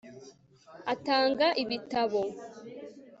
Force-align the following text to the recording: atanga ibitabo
atanga 0.93 1.47
ibitabo 1.63 2.21